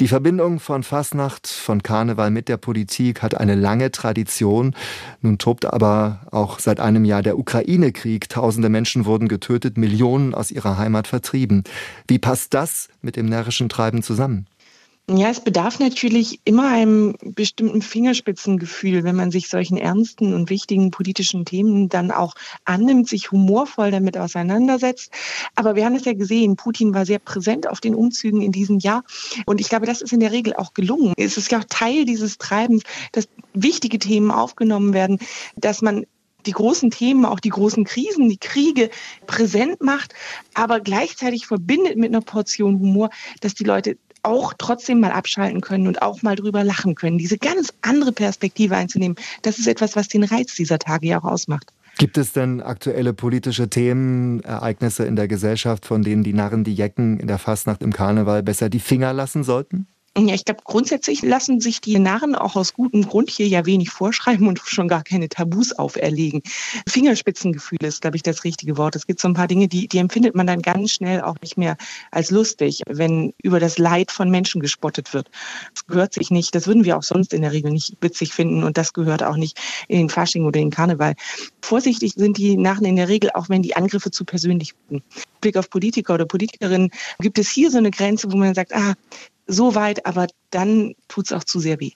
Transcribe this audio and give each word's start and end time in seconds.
Die 0.00 0.08
Verbindung 0.08 0.60
von 0.60 0.82
Fasnacht, 0.82 1.46
von 1.46 1.82
Karneval 1.82 2.30
mit 2.30 2.48
der 2.48 2.56
Politik 2.56 3.20
hat 3.20 3.34
eine 3.34 3.54
lange 3.54 3.90
Tradition. 3.90 4.74
Nun 5.20 5.36
tobt 5.36 5.66
aber 5.66 6.20
auch 6.30 6.58
seit 6.58 6.80
einem 6.80 7.04
Jahr 7.04 7.20
der 7.20 7.38
Ukraine-Krieg. 7.38 8.30
Tausende 8.30 8.70
Menschen 8.70 9.04
wurden 9.04 9.28
getötet, 9.28 9.76
Millionen 9.76 10.32
aus 10.34 10.50
ihrer 10.52 10.78
Heimat 10.78 11.06
vertrieben. 11.06 11.64
Wie 12.08 12.18
passt 12.18 12.54
das 12.54 12.88
mit 13.02 13.16
dem 13.16 13.26
närrischen 13.26 13.68
Treiben 13.68 14.02
zusammen? 14.02 14.46
Ja, 15.12 15.28
es 15.28 15.40
bedarf 15.40 15.80
natürlich 15.80 16.38
immer 16.44 16.68
einem 16.68 17.16
bestimmten 17.20 17.82
Fingerspitzengefühl, 17.82 19.02
wenn 19.02 19.16
man 19.16 19.32
sich 19.32 19.48
solchen 19.48 19.76
ernsten 19.76 20.34
und 20.34 20.50
wichtigen 20.50 20.92
politischen 20.92 21.44
Themen 21.44 21.88
dann 21.88 22.12
auch 22.12 22.34
annimmt, 22.64 23.08
sich 23.08 23.32
humorvoll 23.32 23.90
damit 23.90 24.16
auseinandersetzt. 24.16 25.12
Aber 25.56 25.74
wir 25.74 25.84
haben 25.84 25.96
es 25.96 26.04
ja 26.04 26.12
gesehen, 26.12 26.54
Putin 26.54 26.94
war 26.94 27.06
sehr 27.06 27.18
präsent 27.18 27.68
auf 27.68 27.80
den 27.80 27.96
Umzügen 27.96 28.40
in 28.40 28.52
diesem 28.52 28.78
Jahr. 28.78 29.02
Und 29.46 29.60
ich 29.60 29.68
glaube, 29.68 29.84
das 29.84 30.00
ist 30.00 30.12
in 30.12 30.20
der 30.20 30.30
Regel 30.30 30.54
auch 30.54 30.74
gelungen. 30.74 31.12
Es 31.16 31.36
ist 31.36 31.50
ja 31.50 31.58
auch 31.58 31.64
Teil 31.68 32.04
dieses 32.04 32.38
Treibens, 32.38 32.84
dass 33.10 33.26
wichtige 33.52 33.98
Themen 33.98 34.30
aufgenommen 34.30 34.94
werden, 34.94 35.18
dass 35.56 35.82
man 35.82 36.06
die 36.46 36.52
großen 36.52 36.90
Themen, 36.90 37.24
auch 37.24 37.40
die 37.40 37.48
großen 37.48 37.84
Krisen, 37.84 38.28
die 38.28 38.38
Kriege 38.38 38.90
präsent 39.26 39.82
macht, 39.82 40.14
aber 40.54 40.78
gleichzeitig 40.80 41.46
verbindet 41.46 41.96
mit 41.96 42.10
einer 42.10 42.22
Portion 42.22 42.78
Humor, 42.78 43.10
dass 43.40 43.54
die 43.54 43.64
Leute 43.64 43.98
auch 44.22 44.54
trotzdem 44.56 45.00
mal 45.00 45.12
abschalten 45.12 45.60
können 45.60 45.86
und 45.86 46.02
auch 46.02 46.22
mal 46.22 46.36
drüber 46.36 46.64
lachen 46.64 46.94
können. 46.94 47.18
Diese 47.18 47.38
ganz 47.38 47.72
andere 47.82 48.12
Perspektive 48.12 48.76
einzunehmen, 48.76 49.16
das 49.42 49.58
ist 49.58 49.66
etwas, 49.66 49.96
was 49.96 50.08
den 50.08 50.24
Reiz 50.24 50.54
dieser 50.54 50.78
Tage 50.78 51.08
ja 51.08 51.20
auch 51.20 51.24
ausmacht. 51.24 51.72
Gibt 51.98 52.16
es 52.16 52.32
denn 52.32 52.62
aktuelle 52.62 53.12
politische 53.12 53.68
Themen, 53.68 54.40
Ereignisse 54.40 55.04
in 55.04 55.16
der 55.16 55.28
Gesellschaft, 55.28 55.84
von 55.84 56.02
denen 56.02 56.22
die 56.22 56.32
Narren, 56.32 56.64
die 56.64 56.74
Jecken 56.74 57.20
in 57.20 57.26
der 57.26 57.38
Fastnacht 57.38 57.82
im 57.82 57.92
Karneval 57.92 58.42
besser 58.42 58.70
die 58.70 58.80
Finger 58.80 59.12
lassen 59.12 59.44
sollten? 59.44 59.86
Ja, 60.18 60.34
ich 60.34 60.44
glaube, 60.44 60.62
grundsätzlich 60.64 61.22
lassen 61.22 61.60
sich 61.60 61.80
die 61.80 61.96
Narren 62.00 62.34
auch 62.34 62.56
aus 62.56 62.74
gutem 62.74 63.06
Grund 63.06 63.30
hier 63.30 63.46
ja 63.46 63.64
wenig 63.64 63.90
vorschreiben 63.90 64.48
und 64.48 64.58
schon 64.58 64.88
gar 64.88 65.04
keine 65.04 65.28
Tabus 65.28 65.72
auferlegen. 65.72 66.42
Fingerspitzengefühl 66.88 67.78
ist, 67.82 68.00
glaube 68.00 68.16
ich, 68.16 68.24
das 68.24 68.42
richtige 68.42 68.76
Wort. 68.76 68.96
Es 68.96 69.06
gibt 69.06 69.20
so 69.20 69.28
ein 69.28 69.34
paar 69.34 69.46
Dinge, 69.46 69.68
die, 69.68 69.86
die 69.86 69.98
empfindet 69.98 70.34
man 70.34 70.48
dann 70.48 70.62
ganz 70.62 70.90
schnell 70.90 71.20
auch 71.20 71.36
nicht 71.42 71.56
mehr 71.56 71.76
als 72.10 72.32
lustig, 72.32 72.82
wenn 72.88 73.32
über 73.40 73.60
das 73.60 73.78
Leid 73.78 74.10
von 74.10 74.30
Menschen 74.30 74.60
gespottet 74.60 75.14
wird. 75.14 75.30
Das 75.74 75.86
gehört 75.86 76.12
sich 76.14 76.32
nicht. 76.32 76.56
Das 76.56 76.66
würden 76.66 76.84
wir 76.84 76.98
auch 76.98 77.04
sonst 77.04 77.32
in 77.32 77.42
der 77.42 77.52
Regel 77.52 77.70
nicht 77.70 77.96
witzig 78.00 78.32
finden 78.32 78.64
und 78.64 78.78
das 78.78 78.92
gehört 78.92 79.22
auch 79.22 79.36
nicht 79.36 79.60
in 79.86 79.98
den 79.98 80.08
Fasching 80.08 80.44
oder 80.44 80.58
in 80.58 80.66
den 80.66 80.74
Karneval. 80.74 81.14
Vorsichtig 81.62 82.14
sind 82.16 82.36
die 82.36 82.56
Narren 82.56 82.84
in 82.84 82.96
der 82.96 83.08
Regel, 83.08 83.30
auch 83.34 83.48
wenn 83.48 83.62
die 83.62 83.76
Angriffe 83.76 84.10
zu 84.10 84.24
persönlich 84.24 84.74
sind. 84.88 85.04
Blick 85.40 85.56
auf 85.56 85.70
Politiker 85.70 86.14
oder 86.14 86.26
Politikerinnen 86.26 86.90
gibt 87.20 87.38
es 87.38 87.48
hier 87.48 87.70
so 87.70 87.78
eine 87.78 87.92
Grenze, 87.92 88.30
wo 88.32 88.36
man 88.36 88.54
sagt, 88.54 88.74
ah, 88.74 88.94
so 89.50 89.74
weit, 89.74 90.06
aber 90.06 90.26
dann 90.50 90.94
tut 91.08 91.26
es 91.26 91.32
auch 91.32 91.44
zu 91.44 91.60
sehr 91.60 91.80
weh. 91.80 91.92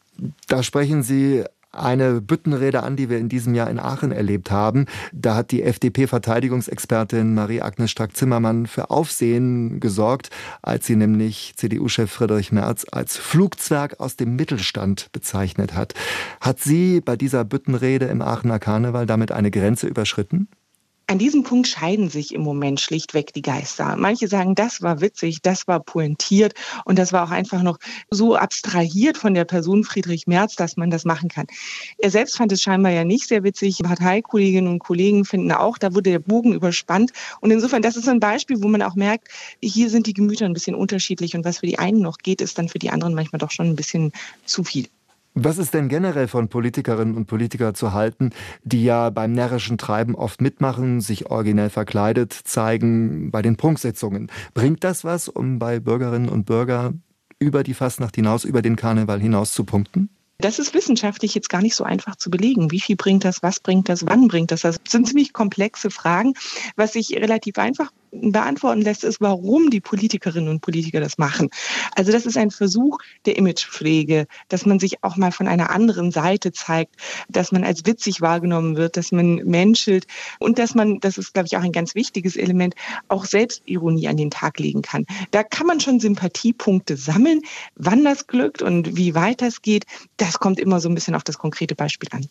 Da 0.48 0.62
sprechen 0.62 1.02
Sie 1.02 1.44
eine 1.74 2.20
Büttenrede 2.20 2.82
an, 2.82 2.96
die 2.96 3.10
wir 3.10 3.18
in 3.18 3.28
diesem 3.28 3.54
Jahr 3.54 3.68
in 3.68 3.78
Aachen 3.78 4.12
erlebt 4.12 4.50
haben. 4.50 4.86
Da 5.12 5.34
hat 5.34 5.50
die 5.50 5.62
FDP-Verteidigungsexpertin 5.62 7.34
Marie-Agnes 7.34 7.90
Strack-Zimmermann 7.90 8.66
für 8.66 8.90
Aufsehen 8.90 9.80
gesorgt, 9.80 10.30
als 10.62 10.86
sie 10.86 10.96
nämlich 10.96 11.54
CDU-Chef 11.56 12.10
Friedrich 12.10 12.52
Merz 12.52 12.86
als 12.90 13.16
Flugzwerg 13.16 14.00
aus 14.00 14.16
dem 14.16 14.36
Mittelstand 14.36 15.08
bezeichnet 15.12 15.74
hat. 15.74 15.94
Hat 16.40 16.60
sie 16.60 17.00
bei 17.00 17.16
dieser 17.16 17.44
Büttenrede 17.44 18.06
im 18.06 18.22
Aachener 18.22 18.58
Karneval 18.58 19.06
damit 19.06 19.32
eine 19.32 19.50
Grenze 19.50 19.86
überschritten? 19.86 20.48
An 21.06 21.18
diesem 21.18 21.42
Punkt 21.42 21.68
scheiden 21.68 22.08
sich 22.08 22.32
im 22.32 22.40
Moment 22.40 22.80
schlichtweg 22.80 23.34
die 23.34 23.42
Geister. 23.42 23.94
Manche 23.96 24.26
sagen, 24.26 24.54
das 24.54 24.80
war 24.80 25.02
witzig, 25.02 25.42
das 25.42 25.68
war 25.68 25.80
pointiert 25.80 26.54
und 26.86 26.98
das 26.98 27.12
war 27.12 27.24
auch 27.24 27.30
einfach 27.30 27.62
noch 27.62 27.78
so 28.10 28.36
abstrahiert 28.36 29.18
von 29.18 29.34
der 29.34 29.44
Person 29.44 29.84
Friedrich 29.84 30.26
Merz, 30.26 30.56
dass 30.56 30.78
man 30.78 30.90
das 30.90 31.04
machen 31.04 31.28
kann. 31.28 31.46
Er 31.98 32.10
selbst 32.10 32.38
fand 32.38 32.52
es 32.52 32.62
scheinbar 32.62 32.92
ja 32.92 33.04
nicht 33.04 33.28
sehr 33.28 33.44
witzig. 33.44 33.80
Parteikolleginnen 33.82 34.72
und 34.72 34.78
Kollegen 34.78 35.26
finden 35.26 35.52
auch, 35.52 35.76
da 35.76 35.94
wurde 35.94 36.10
der 36.10 36.20
Bogen 36.20 36.54
überspannt. 36.54 37.12
Und 37.40 37.50
insofern, 37.50 37.82
das 37.82 37.96
ist 37.96 38.08
ein 38.08 38.20
Beispiel, 38.20 38.62
wo 38.62 38.68
man 38.68 38.80
auch 38.80 38.94
merkt, 38.94 39.28
hier 39.60 39.90
sind 39.90 40.06
die 40.06 40.14
Gemüter 40.14 40.46
ein 40.46 40.54
bisschen 40.54 40.74
unterschiedlich 40.74 41.36
und 41.36 41.44
was 41.44 41.58
für 41.58 41.66
die 41.66 41.78
einen 41.78 42.00
noch 42.00 42.16
geht, 42.16 42.40
ist 42.40 42.58
dann 42.58 42.70
für 42.70 42.78
die 42.78 42.88
anderen 42.88 43.14
manchmal 43.14 43.40
doch 43.40 43.50
schon 43.50 43.66
ein 43.66 43.76
bisschen 43.76 44.10
zu 44.46 44.64
viel. 44.64 44.88
Was 45.36 45.58
ist 45.58 45.74
denn 45.74 45.88
generell 45.88 46.28
von 46.28 46.48
Politikerinnen 46.48 47.16
und 47.16 47.26
Politikern 47.26 47.74
zu 47.74 47.92
halten, 47.92 48.30
die 48.62 48.84
ja 48.84 49.10
beim 49.10 49.32
närrischen 49.32 49.78
Treiben 49.78 50.14
oft 50.14 50.40
mitmachen, 50.40 51.00
sich 51.00 51.28
originell 51.28 51.70
verkleidet 51.70 52.32
zeigen 52.32 53.32
bei 53.32 53.42
den 53.42 53.56
Prunksitzungen? 53.56 54.30
Bringt 54.54 54.84
das 54.84 55.02
was, 55.02 55.28
um 55.28 55.58
bei 55.58 55.80
Bürgerinnen 55.80 56.28
und 56.28 56.44
Bürgern 56.44 57.02
über 57.40 57.64
die 57.64 57.74
Fastnacht 57.74 58.14
hinaus, 58.14 58.44
über 58.44 58.62
den 58.62 58.76
Karneval 58.76 59.20
hinaus 59.20 59.52
zu 59.52 59.64
punkten? 59.64 60.08
Das 60.38 60.60
ist 60.60 60.72
wissenschaftlich 60.72 61.34
jetzt 61.34 61.48
gar 61.48 61.62
nicht 61.62 61.74
so 61.74 61.82
einfach 61.82 62.14
zu 62.14 62.30
belegen. 62.30 62.70
Wie 62.70 62.80
viel 62.80 62.96
bringt 62.96 63.24
das, 63.24 63.42
was 63.42 63.58
bringt 63.58 63.88
das, 63.88 64.06
wann 64.06 64.28
bringt 64.28 64.52
das? 64.52 64.62
Das 64.62 64.76
sind 64.86 65.08
ziemlich 65.08 65.32
komplexe 65.32 65.90
Fragen. 65.90 66.34
Was 66.76 66.92
sich 66.92 67.10
relativ 67.16 67.58
einfach 67.58 67.90
beantworten 68.20 68.82
lässt, 68.82 69.04
ist, 69.04 69.20
warum 69.20 69.70
die 69.70 69.80
Politikerinnen 69.80 70.48
und 70.48 70.60
Politiker 70.60 71.00
das 71.00 71.18
machen. 71.18 71.50
Also 71.94 72.12
das 72.12 72.26
ist 72.26 72.36
ein 72.36 72.50
Versuch 72.50 72.98
der 73.26 73.36
Imagepflege, 73.36 74.26
dass 74.48 74.66
man 74.66 74.78
sich 74.78 75.02
auch 75.02 75.16
mal 75.16 75.32
von 75.32 75.48
einer 75.48 75.70
anderen 75.70 76.10
Seite 76.10 76.52
zeigt, 76.52 76.96
dass 77.28 77.52
man 77.52 77.64
als 77.64 77.86
witzig 77.86 78.20
wahrgenommen 78.20 78.76
wird, 78.76 78.96
dass 78.96 79.12
man 79.12 79.36
menschelt 79.36 80.06
und 80.38 80.58
dass 80.58 80.74
man, 80.74 81.00
das 81.00 81.18
ist, 81.18 81.34
glaube 81.34 81.46
ich, 81.46 81.56
auch 81.56 81.62
ein 81.62 81.72
ganz 81.72 81.94
wichtiges 81.94 82.36
Element, 82.36 82.74
auch 83.08 83.24
Selbstironie 83.24 84.08
an 84.08 84.16
den 84.16 84.30
Tag 84.30 84.58
legen 84.58 84.82
kann. 84.82 85.06
Da 85.30 85.42
kann 85.42 85.66
man 85.66 85.80
schon 85.80 86.00
Sympathiepunkte 86.00 86.96
sammeln. 86.96 87.40
Wann 87.74 88.04
das 88.04 88.26
glückt 88.26 88.62
und 88.62 88.96
wie 88.96 89.14
weit 89.14 89.42
das 89.42 89.62
geht, 89.62 89.84
das 90.16 90.38
kommt 90.38 90.60
immer 90.60 90.80
so 90.80 90.88
ein 90.88 90.94
bisschen 90.94 91.14
auf 91.14 91.24
das 91.24 91.38
konkrete 91.38 91.74
Beispiel 91.74 92.08
an. 92.12 92.28